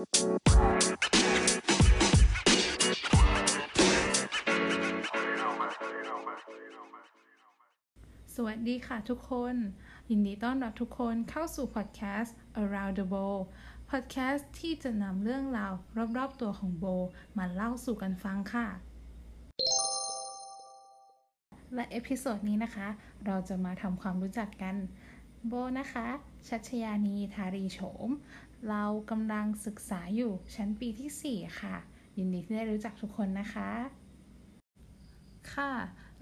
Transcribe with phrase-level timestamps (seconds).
[0.00, 0.06] สวั
[8.56, 9.54] สดีค่ะทุกคน
[10.10, 13.38] ยินดีต้อนรับทุกคนเข้าสู่พอดแคสต์ Around the Bowl
[13.90, 15.72] พอดแคสต์ที่จะนำเรื่องราว
[16.16, 16.84] รอบๆตัวของโบ
[17.38, 18.66] มาเล่าสู่กันฟังค่ะ
[21.74, 22.88] และ episode นี้นะคะ
[23.26, 24.76] เราจะมาทำความรู้จักกัน
[25.46, 26.06] โบนะคะ
[26.48, 28.08] ชัชยานี ทารีโฉม
[28.68, 31.76] เรากำลังศึกษาอยู่ชั้นปีที่ 4 ค่ะ
[32.16, 33.70] ยินดีที่ได้รู้จักทุกคนนะคะ
[35.54, 35.72] ค่ะ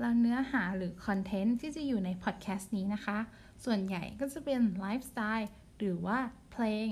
[0.00, 3.18] แล้วเนื้อหาหรือคอนเทนต์ที่จะอยู่ในพอดแคสต์นี้นะคะ
[3.64, 6.18] ส่วนใหญ่ก็จะเป็นไลฟ์สไตล์หรือว่า
[6.50, 6.88] เพลง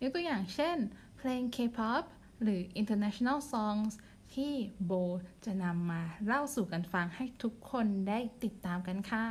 [0.00, 0.76] ยกตัวอย่างเช่น
[1.18, 2.02] เพลง K-pop
[2.42, 3.92] หรือ international songs
[4.34, 4.52] ที่
[4.84, 4.92] โบ
[5.44, 9.26] จะนำมาเล่าสู่กันฟังให้ทุกคนได้ติดตามกันค่ะ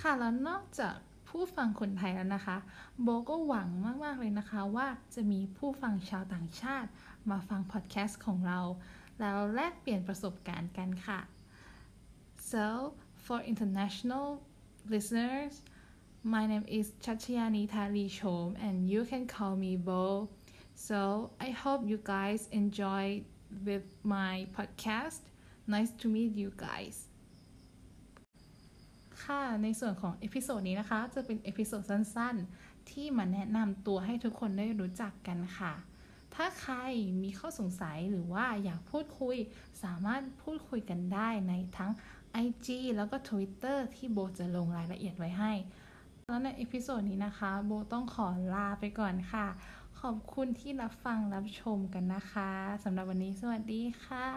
[0.00, 0.96] ค่ะแล้วนอกจาก
[1.32, 2.56] ผู้ฟังคนไทยแล้วนะคะ
[3.02, 3.68] โบก็หวัง
[4.04, 6.90] มาก ๆ เลยนะคะว่าจะมีผู้ฟังชาวต่างชาติ
[7.30, 8.60] มาฟังพอดแคสต์ของเรา
[9.20, 11.20] แล้วแลกเปลี่ยนประสบการณ์กันค่ะ
[12.50, 12.64] so
[13.24, 14.28] for international
[14.92, 15.54] listeners
[16.34, 20.04] my name is Chachayani Thali Chom and you can call me Bo
[20.86, 21.00] so
[21.46, 23.04] I hope you guys enjoy
[23.68, 25.20] with my podcast
[25.74, 26.96] nice to meet you guys
[29.24, 35.72] ค่ะ ในส่วนของ episode นี้นะคะ จะเป็น episode สั้นๆ ที่มาแนะนำตัวให้ทุกคนได้รู้จักกันค่ะ
[36.34, 36.74] ถ้าใคร
[37.22, 39.36] มีข้อสงสัยหรือว่าอยากพูดคุย
[39.84, 41.92] สามารถพูดคุยกันได้ในทั้ง
[42.44, 45.52] IG แล้วก็ Twitter ที่โบจะลงรายละเอียดไว้ให้
[46.28, 49.46] แล้วใน episode นี้นะคะ โบต้องขอลาไปก่อนค่ะ
[50.00, 52.50] ขอบคุณที่รับฟังรับชมกันนะคะ
[52.84, 54.28] สำหรับวันนี้สวัสดีค่ะ